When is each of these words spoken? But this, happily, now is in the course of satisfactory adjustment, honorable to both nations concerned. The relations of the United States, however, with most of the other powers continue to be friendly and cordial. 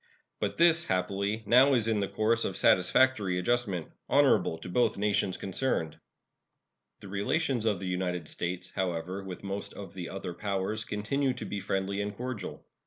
But 0.39 0.57
this, 0.57 0.85
happily, 0.85 1.43
now 1.45 1.75
is 1.75 1.87
in 1.87 1.99
the 1.99 2.07
course 2.07 2.43
of 2.43 2.57
satisfactory 2.57 3.37
adjustment, 3.37 3.91
honorable 4.09 4.57
to 4.57 4.67
both 4.67 4.97
nations 4.97 5.37
concerned. 5.37 5.99
The 7.01 7.07
relations 7.07 7.65
of 7.65 7.79
the 7.79 7.85
United 7.87 8.27
States, 8.27 8.71
however, 8.73 9.23
with 9.23 9.43
most 9.43 9.75
of 9.75 9.93
the 9.93 10.09
other 10.09 10.33
powers 10.33 10.85
continue 10.85 11.33
to 11.35 11.45
be 11.45 11.59
friendly 11.59 12.01
and 12.01 12.15
cordial. 12.17 12.65